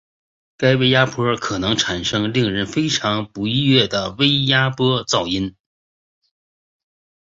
[0.57, 5.55] 该微压波可能产生令人非常不愉悦的微压波噪音。